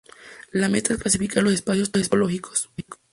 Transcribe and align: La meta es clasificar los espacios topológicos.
La 0.51 0.67
meta 0.67 0.93
es 0.95 0.99
clasificar 0.99 1.43
los 1.43 1.53
espacios 1.53 1.91
topológicos. 1.91 2.71